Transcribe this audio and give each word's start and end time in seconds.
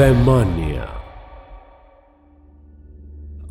वैमानिया 0.00 0.82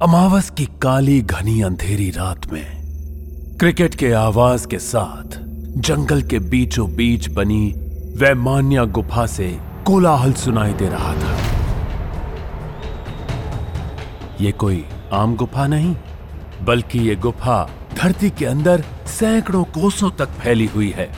अमावस 0.01 0.49
की 0.49 0.65
काली 0.65 1.21
घनी 1.21 1.61
अंधेरी 1.61 2.09
रात 2.09 2.47
में, 2.53 2.65
क्रिकेट 3.59 3.95
के 3.95 4.11
आवाज़ 4.11 4.67
के 4.67 4.79
साथ, 4.79 5.37
जंगल 5.77 6.21
के 6.21 6.39
बीचों 6.39 6.95
बीच 6.95 7.29
बनी 7.29 7.73
वैमान्या 8.17 8.85
गुफा 8.85 9.25
से 9.25 9.59
कोलाहल 9.85 10.33
सुनाई 10.33 10.73
दे 10.73 10.89
रहा 10.89 11.13
था। 11.13 11.37
ये 14.41 14.51
कोई 14.51 14.85
आम 15.13 15.35
गुफा 15.35 15.67
नहीं, 15.67 15.95
बल्कि 16.61 16.99
ये 16.99 17.15
गुफा 17.15 17.69
धरती 17.97 18.29
के 18.29 18.45
अंदर 18.45 18.83
सैकड़ों 19.07 19.63
कोसों 19.63 20.11
तक 20.11 20.29
फैली 20.29 20.65
हुई 20.65 20.89
है। 20.89 21.11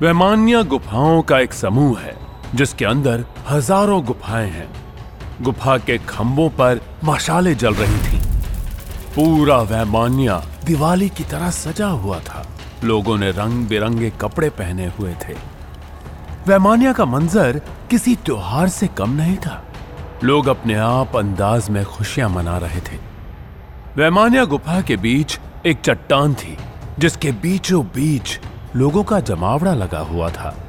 वैमान्या 0.00 0.62
गुफाओं 0.62 1.22
का 1.22 1.40
एक 1.40 1.52
समूह 1.52 2.00
है। 2.00 2.25
जिसके 2.56 2.84
अंदर 2.84 3.24
हज़ारों 3.48 4.04
गुफाएँ 4.04 4.50
हैं। 4.50 4.68
गुफा 5.42 5.78
के 5.78 5.98
खंभों 5.98 6.48
पर 6.50 6.80
मशाले 7.04 7.54
जल 7.54 7.74
रही 7.74 7.98
थी। 7.98 8.18
पूरा 9.14 9.56
वैमान्या 9.56 10.42
दिवाली 10.64 11.08
की 11.08 11.24
तरह 11.24 11.50
सजा 11.50 11.86
हुआ 11.86 12.18
था। 12.18 12.46
लोगों 12.84 13.18
ने 13.18 13.30
रंग 13.30 13.66
बिरंगे 13.68 14.10
कपड़े 14.10 14.50
पहने 14.50 14.86
हुए 14.86 15.14
थे। 15.14 15.34
वैमानिया 16.46 16.92
का 16.92 17.04
मंजर 17.04 17.60
किसी 17.90 18.14
त्योहार 18.16 18.68
से 18.68 18.86
कम 18.86 19.10
नहीं 19.10 19.36
था। 19.36 19.62
लोग 20.24 20.46
अपने 20.46 20.74
आप 20.74 21.16
अंदाज 21.16 21.70
में 21.70 21.84
खुशियाँ 21.84 22.28
मना 22.28 22.58
रहे 22.58 22.80
थे। 22.80 22.98
वैमानिया 23.96 24.44
गुफा 24.44 24.80
के 24.80 24.96
बीच 24.96 25.38
एक 25.66 25.80
चट्टान 25.80 26.34
थी, 26.34 26.56
जिसके 26.98 27.32
बीचों 27.32 27.84
बीच 27.84 28.40
लोगों 28.76 29.04
का 29.04 29.20
जमावड़ा 29.20 29.74
लगा 29.74 29.98
हुआ 29.98 30.30
था। 30.30 30.65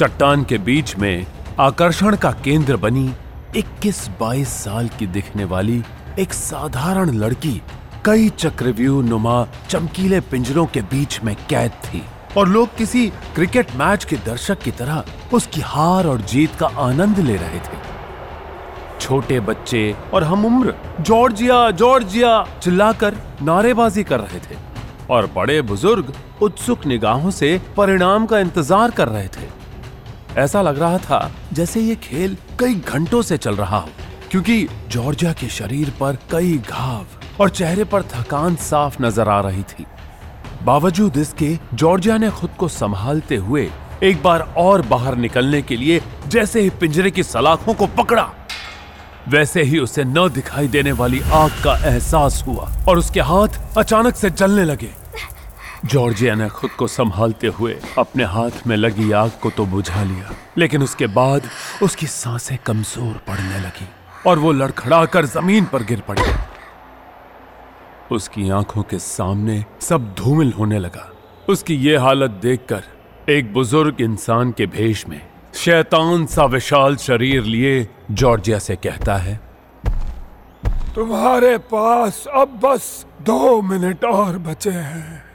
चट्टान 0.00 0.44
के 0.44 0.56
बीच 0.58 0.94
में 0.96 1.26
आकर्षण 1.60 2.14
का 2.16 2.30
केंद्र 2.44 2.76
बनी 2.76 3.10
21-22 3.56 4.52
साल 4.58 4.88
की 4.88 5.06
दिखने 5.06 5.44
वाली 5.44 5.82
एक 6.18 6.32
साधारण 6.32 7.10
लड़की 7.14 7.60
कई 8.04 8.28
चक्रव्यूह 8.28 9.02
नुमा 9.04 9.44
चमकीले 9.68 10.20
पिंजरों 10.30 10.64
के 10.66 10.82
बीच 10.92 11.20
में 11.24 11.34
कैद 11.50 11.72
थी। 11.84 12.02
और 12.36 12.48
लोग 12.48 12.76
किसी 12.76 13.06
क्रिकेट 13.34 13.74
मैच 13.76 14.04
के 14.04 14.16
दर्शक 14.26 14.62
की 14.62 14.70
तरह 14.70 15.04
उसकी 15.34 15.60
हार 15.64 16.06
और 16.06 16.20
जीत 16.22 16.56
का 16.60 16.70
आनंद 16.86 17.18
ले 17.18 17.36
रहे 17.36 17.60
थे। 17.60 17.82
छोटे 19.00 19.40
बच्चे 19.42 19.84
और 20.14 20.24
हम 20.24 20.46
उम्र, 20.46 20.74
जॉर्जिया 21.00 21.70
जॉर्जिया, 21.72 22.44
चिल्लाकर 22.62 23.22
नारेबाजी 23.42 24.04
कर 24.04 24.20
रहे 24.20 24.40
थे। 24.40 24.58
और 25.10 25.30
बड़े 25.36 25.62
बुज़ुर्ग 25.62 26.12
उत्सुक 26.42 26.86
निगाहों 26.86 27.30
से 27.30 27.60
परिणाम 27.76 28.26
का 28.26 28.38
इंतज़ार 28.38 28.90
कर 28.90 29.08
रहे 29.08 29.28
थे। 29.28 29.59
ऐसा 30.38 30.62
लग 30.62 30.78
रहा 30.78 30.98
था 30.98 31.30
जैसे 31.52 31.80
ये 31.80 31.94
खेल 31.98 32.36
कई 32.60 32.74
घंटों 32.74 33.22
से 33.22 33.36
चल 33.38 33.56
रहा 33.56 33.78
हो, 33.78 33.88
क्योंकि 34.30 34.66
जॉर्जिया 34.88 35.32
के 35.32 35.48
शरीर 35.48 35.90
पर 36.00 36.18
कई 36.30 36.56
घाव 36.58 37.06
और 37.40 37.50
चेहरे 37.50 37.84
पर 37.84 38.02
थकान 38.04 38.56
साफ़ 38.60 39.02
नज़र 39.02 39.28
आ 39.28 39.40
रही 39.40 39.62
थी। 39.62 39.86
बावजूद 40.64 41.16
इसके, 41.16 41.56
जॉर्जिया 41.74 42.18
ने 42.18 42.30
खुद 42.30 42.50
को 42.50 42.68
संभालते 42.68 43.36
हुए 43.36 43.68
एक 44.02 44.22
बार 44.22 44.40
और 44.58 44.82
बाहर 44.82 45.16
निकलने 45.16 45.62
के 45.62 45.76
लिए 45.76 46.00
जैसे 46.28 46.60
ही 46.60 46.70
पिंजरे 46.70 47.10
की 47.10 47.22
सलाखों 47.22 47.74
को 47.74 47.86
पकड़ा, 47.98 48.28
वैसे 49.28 49.62
ही 49.62 49.78
उसे 49.78 50.04
न 50.04 50.28
दिखाई 50.28 50.68
देने 50.68 50.92
वाली 50.92 51.20
आग 51.32 51.50
का 51.64 51.76
एहसास 51.88 52.42
हुआ 52.46 52.70
और 52.88 52.98
उसके 52.98 53.20
हाथ 53.22 53.60
अचानक 53.78 54.16
से 54.16 54.30
जलने 54.30 54.64
लगे। 54.64 54.90
जॉर्जिया 55.84 56.34
ने 56.34 56.48
खुद 56.48 56.70
को 56.70 56.86
संभालते 56.88 57.46
हुए 57.48 57.76
अपने 57.98 58.24
हाथ 58.24 58.66
में 58.66 58.76
लगी 58.76 59.10
आग 59.12 59.30
को 59.42 59.50
तो 59.50 59.64
बुझा 59.66 60.02
लिया, 60.02 60.34
लेकिन 60.58 60.82
उसके 60.82 61.06
बाद 61.08 61.42
उसकी 61.82 62.06
साँसें 62.06 62.56
कमज़ोर 62.66 63.14
पड़ने 63.28 63.60
लगी 63.60 63.88
और 64.26 64.38
वो 64.38 64.52
लड़खड़ाकर 64.52 65.26
ज़मीन 65.26 65.64
पर 65.64 65.82
गिर 65.82 66.00
पड़ी। 66.08 66.22
उसकी 68.14 68.48
आँखों 68.50 68.82
के 68.82 68.98
सामने 68.98 69.64
सब 69.80 70.14
धूमिल 70.14 70.52
होने 70.52 70.78
लगा। 70.78 71.10
उसकी 71.48 71.74
ये 71.76 71.96
हालत 71.96 72.30
देखकर 72.42 72.82
एक 73.28 73.52
बुज़ुर्ग 73.52 74.00
इंसान 74.00 74.52
के 74.52 74.66
भेष 74.68 75.06
में 75.08 75.20
शैतान 75.54 76.26
सा 76.26 76.44
विशाल 76.46 76.96
शरीर 76.98 77.42
लिए 77.44 77.86
जॉर्जिया 78.12 78.58
से 78.58 78.76
कहता 78.76 79.16
है, 79.16 79.40
तुम्हारे 80.94 81.56
पास 81.72 82.24
अब 82.34 82.60
बस 82.64 83.06
दो 83.22 83.60
मिनट 83.62 84.04
और 84.04 84.38
बचे 84.40 84.70
हैं। 84.70 85.29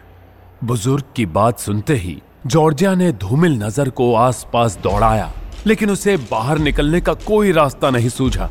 बुज़ुर्ग 0.65 1.03
की 1.15 1.25
बात 1.27 1.59
सुनते 1.59 1.95
ही 1.95 2.17
जॉर्जिया 2.45 2.93
ने 2.95 3.11
धूमिल 3.13 3.57
नज़र 3.63 3.89
को 3.89 4.13
आसपास 4.15 4.77
दौड़ाया, 4.83 5.31
लेकिन 5.67 5.89
उसे 5.89 6.15
बाहर 6.31 6.59
निकलने 6.59 7.01
का 7.01 7.13
कोई 7.25 7.51
रास्ता 7.51 7.89
नहीं 7.89 8.09
सूझा। 8.09 8.49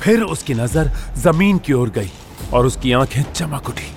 फिर 0.00 0.22
उसकी 0.24 0.54
नज़र 0.54 0.90
ज़मीन 1.18 1.58
की 1.58 1.72
ओर 1.72 1.90
गई 1.90 2.10
और 2.52 2.66
उसकी 2.66 2.92
आँखें 2.92 3.22
चमक 3.24 3.68
उठी। 3.68 3.90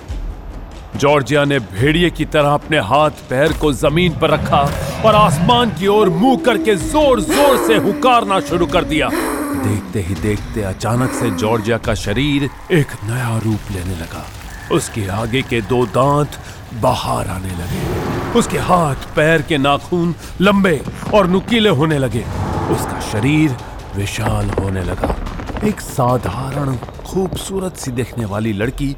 जॉर्जिया 0.99 1.43
ने 1.45 1.59
भेड़िए 1.61 2.09
की 2.09 2.25
तरह 2.27 2.53
अपने 2.53 2.79
हाथ 2.83 3.23
पैर 3.29 3.53
को 3.53 3.71
ज़मीन 3.73 4.17
पर 4.19 4.29
रखा 4.29 4.61
और 5.05 5.15
आसमान 5.15 5.71
की 5.79 5.87
ओर 5.87 6.09
मुँह 6.11 6.37
करके 6.45 6.75
ज़ोर 6.75 7.21
ज़ोर 7.21 7.57
से 7.67 7.77
हुकारना 7.79 8.39
शुरू 8.41 8.65
कर 8.67 8.83
दिया। 8.85 9.09
देखते 9.09 10.01
ही 10.01 10.15
देखते 10.21 10.61
अचानक 10.63 11.11
से 11.11 11.29
जॉर्जिया 11.37 11.77
का 11.79 11.93
शरीर 11.97 12.49
एक 12.71 12.97
नया 13.03 13.37
रूप 13.45 13.71
लेने 13.71 13.95
लगा। 13.95 14.25
उसके 14.71 15.07
आगे 15.13 15.41
के 15.41 15.61
दो 15.63 15.85
दांत 15.95 16.37
बाहर 16.81 17.27
आने 17.27 17.51
लगे। 17.51 18.39
उसके 18.39 18.57
हाथ, 18.59 18.95
पैर 19.15 19.41
के 19.41 19.57
नाखून 19.57 20.13
लंबे 20.41 20.81
और 21.13 21.27
नुकीले 21.27 21.69
होने 21.71 21.97
लगे। 21.97 22.23
उसका 22.71 22.99
शरीर 23.11 23.55
विशाल 23.95 24.49
होने 24.51 24.83
लगा। 24.83 25.15
एक 25.63 25.81
साधारण, 25.81 26.75
खूबसूरत 27.05 27.77
सी 27.77 27.91
देखने 27.91 28.25
वाली 28.25 28.53
लड़की 28.53 28.95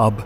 अब 0.00 0.22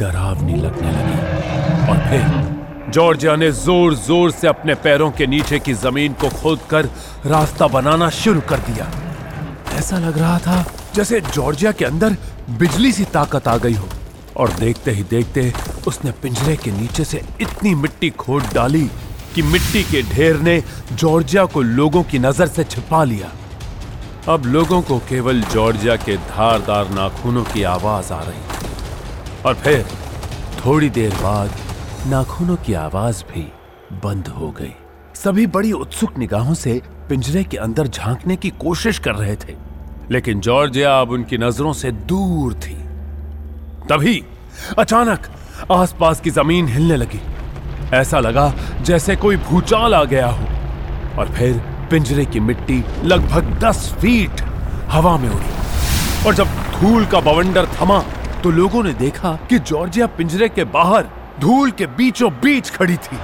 डरावनी 0.00 0.54
लगने 0.54 0.92
लगी। 0.92 1.90
और 1.90 1.98
फिर 2.08 2.90
जॉर्जिया 2.92 3.34
ने 3.36 3.50
ज़ोर 3.52 3.94
ज़ोर 3.96 4.30
से 4.30 4.48
अपने 4.48 4.74
पैरों 4.76 5.10
के 5.10 5.26
नीचे 5.26 5.58
की 5.58 5.74
ज़मीन 5.74 6.12
को 6.12 6.28
खोदकर 6.32 6.88
रास्ता 7.26 7.66
बनाना 7.68 8.10
शुरू 8.12 8.40
कर 8.48 8.58
दिया। 8.68 8.90
ऐसा 9.78 9.98
लग 9.98 10.18
रहा 10.18 10.38
था 10.38 10.64
जैसे 10.94 11.20
जॉर्जिया 11.20 11.72
के 11.72 11.84
अंदर 11.84 12.16
बिजली 12.58 12.92
सी 12.92 13.04
ताकत 13.14 13.48
आ 13.48 13.56
गई 13.56 13.74
हो। 13.74 13.88
और 14.36 14.52
देखते 14.52 14.90
ही 14.90 15.02
देखते 15.10 15.52
उसने 15.86 16.10
पिंजरे 16.22 16.56
के 16.56 16.70
नीचे 16.72 17.04
से 17.04 17.22
इतनी 17.40 17.74
मिट्टी 17.74 18.10
खोद 18.18 18.42
डाली 18.54 18.84
कि 19.34 19.42
मिट्टी 19.42 19.82
के 19.82 20.02
ढेर 20.14 20.40
ने 20.40 20.62
जॉर्जिया 20.92 21.44
को 21.44 21.62
लोगों 21.62 22.02
की 22.02 22.18
नज़र 22.18 22.46
से 22.46 22.64
छिपा 22.64 23.02
लिया। 23.04 23.30
अब 24.28 24.46
लोगों 24.46 24.80
को 24.82 24.98
केवल 25.08 25.42
जॉर्जिया 25.52 25.96
के 25.96 26.16
धारदार 26.16 26.90
नाखूनों 26.90 27.44
की 27.44 27.62
आवाज़ 27.64 28.12
आ 28.12 28.20
रही 28.22 29.42
और 29.42 29.54
फिर 29.54 29.84
थोड़ी 30.64 30.90
देर 30.90 31.14
बाद 31.14 31.50
नाखूनों 32.08 32.56
की 32.56 32.72
आवाज़ 32.74 33.22
भी 33.24 33.46
बंद 34.04 34.28
हो 34.28 34.50
गई। 34.50 34.72
सभी 35.14 35.46
बड़ी 35.48 35.72
उत्सुक 35.72 36.18
निगाहों 36.18 36.54
से 36.54 36.80
पिंजरे 37.08 37.44
के 37.44 37.56
अंदर 37.58 37.88
झांकने 37.88 38.36
की 38.36 38.50
कोशिश 38.60 38.98
कर 38.98 39.14
रहे 39.14 39.36
थे, 39.36 39.54
लेकिन 40.10 40.40
जॉर्जिया 40.40 41.00
अब 41.00 41.10
उनकी 41.10 41.38
नज़रों 41.38 41.72
से 41.72 41.90
दूर 41.92 42.54
थी। 42.56 42.76
तभी 43.90 44.22
अचानक 44.78 45.26
आसपास 45.72 46.20
की 46.20 46.30
ज़मीन 46.30 46.68
हिलने 46.68 46.96
लगी। 46.96 47.20
ऐसा 47.96 48.20
लगा 48.20 48.52
जैसे 48.80 49.14
कोई 49.16 49.36
भूचाल 49.36 49.94
आ 49.94 50.02
गया 50.04 50.26
हो। 50.26 50.46
और 51.18 51.28
फिर 51.34 51.58
पिंजरे 51.90 52.24
की 52.24 52.40
मिट्टी 52.40 52.82
लगभग 53.04 53.52
दस 53.64 53.92
फीट 54.00 54.40
हवा 54.90 55.16
में 55.16 55.28
उड़ी। 55.28 56.26
और 56.26 56.34
जब 56.34 56.46
धूल 56.72 57.06
का 57.06 57.20
बवंडर 57.20 57.66
थमा 57.74 57.98
तो 58.42 58.50
लोगों 58.50 58.82
ने 58.84 58.92
देखा 58.94 59.32
कि 59.50 59.58
जॉर्जिया 59.58 60.06
पिंजरे 60.16 60.48
के 60.48 60.64
बाहर 60.64 61.06
धूल 61.40 61.70
के 61.70 61.86
बीचों 61.96 62.30
बीच 62.42 62.70
खड़ी 62.70 62.96
थी। 62.96 63.16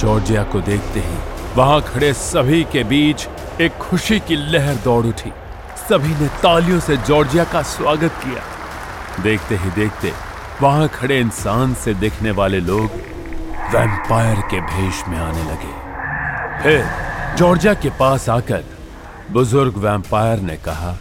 जॉर्जिया 0.00 0.42
को 0.42 0.60
देखते 0.60 1.00
ही 1.00 1.16
वहाँ 1.56 1.80
खड़े 1.82 2.12
सभी 2.12 2.62
के 2.72 2.84
बीच 2.84 3.26
एक 3.60 3.78
खुशी 3.80 4.20
की 4.20 4.36
लहर 4.52 4.74
दौड़ 4.74 5.04
उठी। 5.06 5.32
सभी 5.88 6.14
ने 6.14 6.28
तालियों 6.42 6.80
से 6.80 6.96
जॉर्जिया 6.96 7.44
का 7.44 7.62
स्वागत 7.62 8.22
किया। 8.24 8.42
देखते 9.22 9.56
ही 9.56 9.70
देखते 9.70 10.12
वहाँ 10.60 10.88
खड़े 10.88 11.18
इंसान 11.20 11.74
से 11.74 11.94
दिखने 11.94 12.30
वाले 12.30 12.60
लोग 12.60 12.90
वैम्पायर 13.74 14.40
के 14.50 14.60
भेष 14.62 15.02
में 15.08 15.18
आने 15.18 15.42
लगे। 15.42 15.72
फिर 16.62 16.84
जॉर्जिया 17.36 17.74
के 17.74 17.90
पास 17.98 18.28
आकर 18.28 18.64
बुज़ुर्ग 19.32 19.76
वैम्पायर 19.76 20.40
ने 20.40 20.56
कहा 20.56 20.96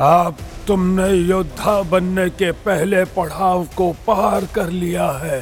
अब 0.00 0.36
तुमने 0.66 1.08
योद्धा 1.08 1.80
बनने 1.82 2.28
के 2.30 2.50
पहले 2.62 3.04
पड़ाव 3.16 3.64
को 3.76 3.90
पार 4.06 4.46
कर 4.54 4.70
लिया 4.70 5.10
है। 5.22 5.40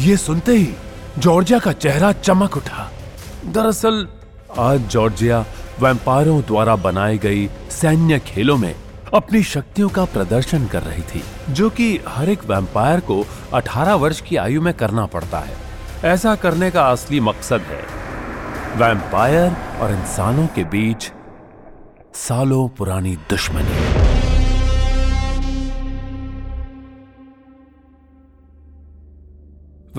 ये 0.00 0.16
सुनते 0.16 0.52
ही 0.52 0.74
जॉर्जिया 1.18 1.58
का 1.58 1.72
चेहरा 1.72 2.12
चमक 2.12 2.56
उठा। 2.56 2.90
दरअसल 3.46 4.06
आज 4.58 4.86
जॉर्जिया 4.90 5.44
वैम्पायरों 5.80 6.40
द्वारा 6.42 6.76
बनाई 6.76 7.18
गई 7.18 7.46
सैन्य 7.70 8.18
खेलों 8.26 8.56
में 8.56 8.74
अपनी 9.14 9.42
शक्तियों 9.42 9.88
का 9.88 10.04
प्रदर्शन 10.04 10.66
कर 10.66 10.82
रही 10.82 11.02
थी, 11.02 11.22
जो 11.50 11.70
कि 11.70 12.00
हर 12.08 12.28
एक 12.28 12.44
वैम्पायर 12.44 13.00
को 13.00 13.24
18 13.54 13.94
वर्ष 13.94 14.20
की 14.20 14.36
आयु 14.36 14.62
में 14.62 14.74
करना 14.74 15.06
पड़ता 15.06 15.38
है। 15.38 15.56
ऐसा 16.04 16.34
करने 16.34 16.70
का 16.70 16.90
असली 16.90 17.20
मकसद 17.20 17.60
है। 17.60 17.82
वैम्पायर 18.76 19.56
और 19.80 19.90
इंसानों 19.90 20.46
के 20.46 20.64
बीच 20.64 21.12
सालों 22.14 22.68
पुरानी 22.68 23.16
दुश्मनी। 23.16 24.02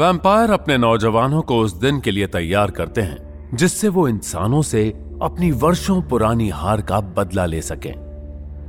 वैम्पायर 0.02 0.52
अपने 0.52 0.78
नौजवानों 0.78 1.42
को 1.42 1.60
उस 1.60 1.74
दिन 1.74 2.00
के 2.00 2.12
लिए 2.12 2.28
तैयार 2.28 2.72
करते 2.72 3.02
हैं, 3.02 3.50
जिससे 3.56 3.88
वो 3.88 4.08
इंसानों 4.08 4.62
से 4.62 4.90
अपनी 5.22 5.52
वर्षों 5.52 6.02
पुरानी 6.02 6.50
हार 6.50 6.82
का 6.82 7.00
बदला 7.00 7.46
ले 7.46 7.62
सकें। 7.62 8.13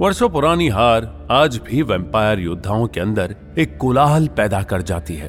वर्षों 0.00 0.28
पुरानी 0.28 0.68
हार 0.68 1.28
आज 1.30 1.56
भी 1.56 1.82
वैम्पायर 1.82 2.40
योद्धाओं 2.40 2.86
के 2.86 3.00
अंदर 3.00 3.36
एक 3.58 3.78
कोलाहल 3.78 4.26
पैदा 4.26 4.62
कर 4.62 4.82
जाती 4.82 5.14
है। 5.14 5.28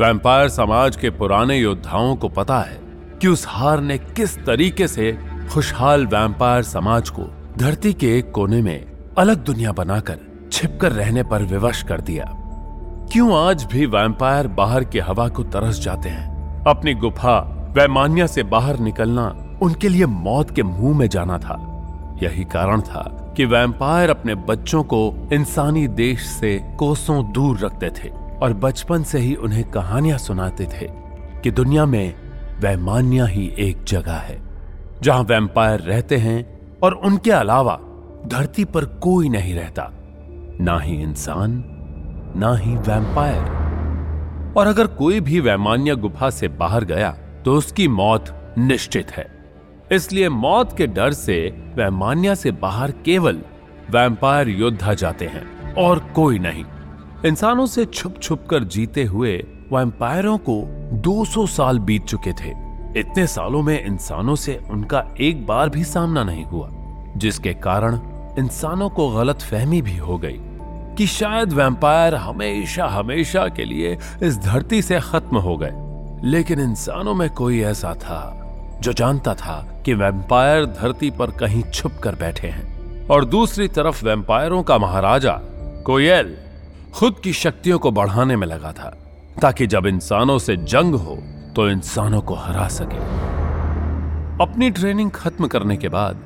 वैम्पायर 0.00 0.48
समाज 0.48 0.96
के 0.96 1.10
पुराने 1.10 1.58
योद्धाओं 1.58 2.16
को 2.16 2.28
पता 2.28 2.58
है 2.58 2.78
कि 3.20 3.28
उस 3.28 3.44
हार 3.48 3.80
ने 3.80 3.98
किस 3.98 4.46
तरीके 4.46 4.88
से 4.88 5.18
खुशहाल 5.52 6.06
वैम्पायर 6.06 6.62
समाज 6.62 7.10
को 7.10 7.22
धरती 7.58 7.92
के 7.92 8.18
एक 8.18 8.30
कोने 8.30 8.62
में 8.62 8.86
अलग 9.18 9.44
दुनिया 9.44 9.72
बनाकर 9.72 10.48
छिपकर 10.52 10.92
रहने 10.92 11.22
पर 11.22 11.42
विवश 11.42 11.82
कर 11.82 12.00
दिया। 12.00 12.24
क्यों 13.12 13.48
आज 13.48 13.64
भी 13.64 13.86
वैम्पायर 13.86 14.46
बाहर 14.46 14.84
की 14.84 14.98
हवा 14.98 15.28
को 15.28 15.42
तरस 15.42 15.80
जाते 15.80 16.08
हैं? 16.08 16.64
अपनी 16.64 16.94
गुफा 16.94 17.38
वैमान्या 17.76 18.26
से 18.26 18.42
बाहर 18.42 18.78
निकलना 18.78 19.58
उनके 19.62 19.88
लिए 19.88 20.06
मौत 20.06 20.50
के 20.50 20.62
मुँह 20.62 20.98
में 20.98 21.08
जाना 21.08 21.38
था। 21.38 21.60
यही 22.22 22.44
कारण 22.44 22.80
था 22.80 23.20
कि 23.36 23.44
वैम्पायर 23.44 24.10
अपने 24.10 24.34
बच्चों 24.34 24.82
को 24.82 25.28
इंसानी 25.32 25.86
देश 25.88 26.20
से 26.20 26.58
कोसों 26.78 27.32
दूर 27.32 27.58
रखते 27.58 27.90
थे 27.90 28.08
और 28.42 28.52
बचपन 28.54 29.02
से 29.02 29.18
ही 29.18 29.34
उन्हें 29.34 29.64
कहानियाँ 29.70 30.18
सुनाते 30.18 30.66
थे 30.66 30.88
कि 31.42 31.50
दुनिया 31.50 31.86
में 31.86 32.14
वैमान्या 32.60 33.24
ही 33.24 33.46
एक 33.58 33.82
जगह 33.84 34.16
है, 34.18 34.40
जहाँ 35.02 35.22
वैम्पायर 35.22 35.80
रहते 35.80 36.16
हैं 36.16 36.78
और 36.80 36.94
उनके 36.94 37.30
अलावा 37.30 37.78
धरती 38.26 38.64
पर 38.64 38.84
कोई 38.84 39.28
नहीं 39.28 39.54
रहता। 39.54 39.90
ना 40.60 40.78
ही 40.78 40.94
इंसान, 41.02 41.62
ना 42.36 42.54
ही 42.56 42.74
वैम्पायर 42.76 44.52
और 44.58 44.66
अगर 44.66 44.86
कोई 44.86 45.20
भी 45.20 45.40
वैमान्य 45.40 45.96
गुफा 45.96 46.30
से 46.30 46.48
बाहर 46.48 46.84
गया 46.84 47.10
तो 47.44 47.54
उसकी 47.54 47.88
मौत 47.88 48.54
निश्चित 48.58 49.10
है। 49.10 49.33
इसलिए 49.94 50.28
मौत 50.28 50.76
के 50.76 50.86
डर 50.86 51.12
से 51.12 51.64
वैमान्या 51.76 52.34
से 52.34 52.50
बाहर 52.50 52.90
केवल 52.90 53.42
वैम्पायर 53.90 54.48
योद्धा 54.48 54.94
जाते 54.94 55.26
हैं 55.26 55.74
और 55.74 55.98
कोई 55.98 56.38
नहीं। 56.38 56.64
इंसानों 57.26 57.66
से 57.66 57.84
छुप 57.84 58.18
छुप 58.22 58.46
कर 58.50 58.64
जीते 58.64 59.04
हुए 59.04 59.36
वैम्पायरों 59.72 60.38
को 60.38 60.62
200 60.92 61.46
साल 61.46 61.78
बीत 61.78 62.04
चुके 62.04 62.32
थे। 62.32 62.50
इतने 63.00 63.26
सालों 63.26 63.62
में 63.62 63.86
इंसानों 63.86 64.34
से 64.34 64.60
उनका 64.70 65.14
एक 65.20 65.46
बार 65.46 65.68
भी 65.68 65.84
सामना 65.84 66.24
नहीं 66.24 66.44
हुआ, 66.44 66.70
जिसके 67.16 67.54
कारण 67.54 67.98
इंसानों 68.38 68.90
को 68.90 69.10
गलत 69.10 69.42
फहमी 69.42 69.82
भी 69.82 69.96
हो 69.96 70.18
गई 70.18 70.38
कि 70.96 71.06
शायद 71.06 71.52
वैम्पायर 71.52 72.14
हमेशा 72.14 72.86
हमेशा 72.86 73.48
के 73.48 73.64
लिए 73.64 73.98
इस 74.22 74.38
धरती 74.38 74.82
से 74.82 75.00
खत्म 75.00 75.36
हो 75.36 75.56
गए। 75.56 75.72
लेकिन 76.30 76.60
इंसानों 76.60 77.14
में 77.14 77.30
कोई 77.30 77.60
ऐसा 77.60 77.94
था 77.94 78.40
जो 78.84 78.92
जानता 78.92 79.34
था 79.34 79.56
कि 79.84 79.94
वैम्पायर 79.94 80.66
धरती 80.72 81.10
पर 81.10 81.30
कहीं 81.30 81.62
छुप 81.64 81.98
कर 82.02 82.14
बैठे 82.14 82.48
हैं। 82.48 83.06
और 83.08 83.24
दूसरी 83.24 83.68
तरफ़ 83.68 84.04
वैम्पायरों 84.04 84.62
का 84.62 84.78
महाराजा, 84.78 85.32
कोयल, 85.86 86.36
खुद 86.94 87.18
की 87.24 87.32
शक्तियों 87.32 87.78
को 87.78 87.90
बढ़ाने 87.90 88.36
में 88.36 88.46
लगा 88.46 88.72
था, 88.72 88.96
ताकि 89.42 89.66
जब 89.66 89.86
इंसानों 89.86 90.38
से 90.38 90.56
जंग 90.56 90.94
हो 90.96 91.16
तो 91.56 91.68
इंसानों 91.70 92.20
को 92.20 92.34
हरा 92.34 92.68
सके। 92.70 93.02
अपनी 94.42 94.70
ट्रेनिंग 94.70 95.10
खत्म 95.10 95.46
करने 95.46 95.76
के 95.76 95.88
बाद, 95.88 96.22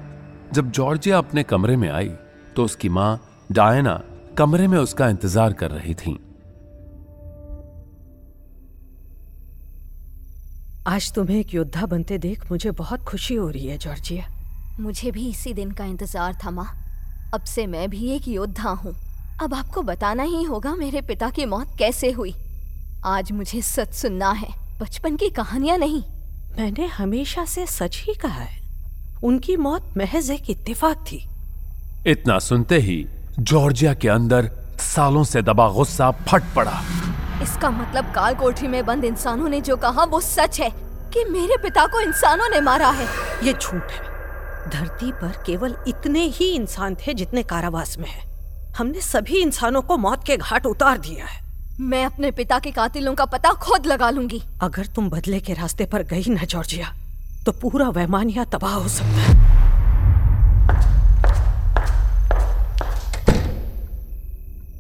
जब 0.53 0.71
जॉर्जिया 0.71 1.19
अपने 1.19 1.43
कमरे 1.43 1.77
में 1.77 1.89
आई 1.91 2.11
तो 2.57 2.65
उसकी 2.65 2.89
माँ 2.89 3.21
डायना 3.53 4.01
कमरे 4.39 4.67
में 4.69 4.79
उसका 4.79 5.09
इंतज़ार 5.09 5.53
कर 5.53 5.71
रही 5.71 5.95
थी। 5.95 6.19
आज 10.89 11.11
तुम्हें 11.13 11.39
एक 11.39 11.53
योद्धा 11.55 11.87
बनते 11.87 12.17
देख 12.19 12.45
मुझे 12.51 12.71
बहुत 12.71 13.03
खुशी 13.05 13.35
हो 13.35 13.49
रही 13.49 13.67
है 13.67 13.77
जॉर्जिया। 13.79 14.29
मुझे 14.81 15.11
भी 15.11 15.29
इसी 15.31 15.53
दिन 15.55 15.71
का 15.71 15.85
इंतज़ार 15.85 16.37
था 16.45 16.51
माँ। 16.51 16.67
अब 17.35 17.45
से 17.45 17.67
मैं 17.67 17.89
भी 17.91 18.11
एक 18.11 18.29
योद्धा 18.29 18.71
हूँ। 18.71 18.95
अब 19.43 19.55
आपको 19.55 19.83
बताना 19.83 20.23
ही 20.23 20.43
होगा 20.43 20.75
मेरे 20.75 21.01
पिता 21.03 21.29
की 21.31 21.45
मौत 21.47 21.77
कैसे 21.79 22.11
हुई। 22.11 22.35
आज 23.07 23.33
मुझे 23.33 23.61
सच 23.63 23.93
सुनना 23.95 24.31
है 24.31 24.49
बचपन 24.81 25.17
की 25.17 25.29
कहानियाँ 25.31 25.77
नहीं। 25.79 26.03
मैंने 26.59 26.87
हमेशा 26.87 27.45
से 27.45 27.67
सच 27.67 28.03
ही 28.07 28.15
कहा 28.15 28.43
है। 28.43 28.59
उनकी 29.25 29.57
मौत 29.57 29.93
महज 29.97 30.31
एक 30.31 30.51
इत्तेफाक 30.51 31.05
थी। 31.13 31.25
इतना 32.07 32.39
सुनते 32.39 32.79
ही 32.79 33.05
जॉर्जिया 33.39 33.95
के 33.95 34.09
अंदर 34.09 34.51
सालों 34.81 35.25
से 35.25 35.43
दबा 35.43 35.69
गुस्सा 35.69 36.11
फट 36.29 36.55
पड़ा। 36.57 36.83
इसका 37.43 37.71
मतलब 37.71 38.13
काल 38.15 38.35
कोठरी 38.35 38.69
में 38.69 38.85
बंद 38.87 39.05
इंसानों 39.05 39.49
ने 39.49 39.61
जो 39.61 39.77
कहा 39.77 40.05
वो 40.05 40.21
सच 40.21 40.61
है 40.61 40.71
कि 41.13 41.25
मेरे 41.25 41.57
पिता 41.57 41.87
को 41.87 42.01
इंसानों 42.01 42.49
ने 42.49 42.61
मारा 42.61 42.89
है। 42.91 43.07
ये 43.45 43.53
झूठ 43.53 43.91
है। 43.91 44.07
धरती 44.71 45.13
पर 45.13 45.43
केवल 45.47 45.77
इतने 45.89 46.25
ही 46.29 46.51
इंसान 46.51 46.95
थे 46.97 47.15
जितने 47.15 47.43
कारावास 47.43 47.97
में 47.99 48.09
है। 48.09 48.27
हमने 48.77 49.01
सभी 49.01 49.43
इंसानों 49.43 49.83
को 49.83 49.97
मौत 49.97 50.25
के 50.25 50.37
घाट 50.37 50.67
उतार 50.67 50.99
दिया 50.99 51.27
है। 51.27 51.47
मैं 51.81 52.05
अपने 52.05 52.31
पिता 52.31 52.59
के 52.59 52.71
कातिलों 52.71 53.15
का 53.15 53.25
पता 53.25 53.53
खुद 53.63 53.87
लगा 53.87 54.11
लूँगी। 54.11 54.43
अगर 54.63 54.87
तुम 54.87 55.11
बदले 55.11 55.41
के 55.41 55.55
रास्ते 55.55 55.87
पर 55.87 56.03
गई 56.03 56.25
न 56.29 56.47
जॉर्जिया 56.47 56.93
तो 57.47 57.53
पूरा 57.53 57.89
वैमानिया 57.91 58.45
तबाह 58.45 58.75
हो 58.75 58.89
सकता 58.89 59.23
है। 59.23 59.68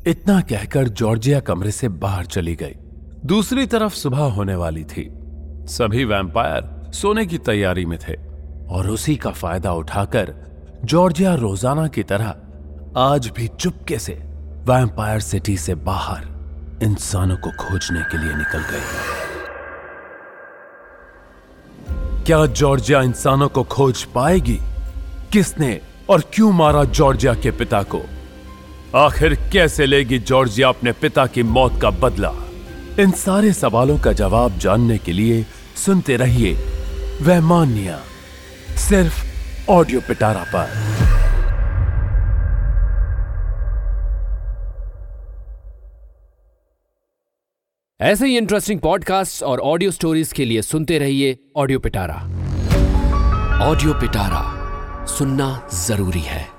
इतना 0.08 0.40
कहकर 0.40 0.88
जॉर्जिया 0.88 1.40
कमरे 1.40 1.70
से 1.70 1.88
बाहर 1.88 2.26
चली 2.26 2.55
गई। 2.55 2.75
दूसरी 3.26 3.66
तरफ़ 3.66 3.94
सुबह 3.94 4.19
होने 4.19 4.55
वाली 4.55 4.84
थी। 4.84 5.08
सभी 5.69 6.05
वैम्पायर 6.05 6.93
सोने 6.93 7.26
की 7.26 7.38
तैयारी 7.38 7.85
में 7.87 7.99
थे 7.99 8.14
और 8.68 8.88
उसी 8.90 9.16
का 9.16 9.30
फ़ायदा 9.30 9.73
उठाकर 9.73 10.35
जॉर्जिया 10.85 11.35
रोज़ाना 11.35 11.87
की 11.88 12.02
तरह 12.02 12.35
आज 12.97 13.30
भी 13.37 13.49
चुपके 13.49 13.99
से 13.99 14.12
वैम्पायर 14.68 15.21
सिटी 15.21 15.56
से 15.56 15.75
बाहर 15.75 16.26
इंसानों 16.82 17.37
को 17.37 17.50
खोजने 17.50 18.02
के 18.02 18.18
लिए 18.18 18.35
निकल 18.35 18.59
गई 18.59 18.87
क्या 22.25 22.47
जॉर्जिया 22.47 23.02
इंसानों 23.02 23.49
को 23.49 23.62
खोज 23.64 24.04
पाएगी? 24.04 24.59
किसने 25.32 25.80
और 26.11 26.23
क्यों 26.35 26.52
मारा 26.52 26.85
जॉर्जिया 26.85 27.35
के 27.35 27.50
पिता 27.50 27.82
को? 27.82 28.00
आखिर 28.97 29.35
कैसे 29.52 29.87
लेगी 29.87 30.18
जॉर्जिया 30.18 30.68
अपने 30.68 30.92
पिता 30.92 31.26
की 31.26 31.42
मौत 31.42 31.80
का 31.83 31.90
बदला? 31.90 32.33
इन 33.00 33.11
सारे 33.11 33.52
सवालों 33.52 33.99
का 33.99 34.12
जवाब 34.12 34.59
जानने 34.59 34.99
के 34.99 35.12
लिए 35.12 35.47
सुनते 35.76 36.16
रहिए 36.16 36.54
वहमानिया 37.23 38.00
सिर्फ़ 38.76 39.25
ऑडियो 39.71 40.00
पिटारा 40.00 40.45
पर। 40.54 40.68
ऐसे 48.00 48.26
ही 48.26 48.37
इंटरेस्टिंग 48.38 48.80
पॉडकास्ट 48.80 49.42
और 49.42 49.59
ऑडियो 49.59 49.90
स्टोरीज 49.90 50.33
के 50.33 50.45
लिए 50.45 50.62
सुनते 50.62 50.99
रहिए 50.99 51.38
ऑडियो 51.57 51.78
पिटारा। 51.78 52.14
ऑडियो 53.64 53.95
पिटारा 53.95 55.07
सुनना 55.07 55.68
ज़रूरी 55.75 56.21
है। 56.21 56.57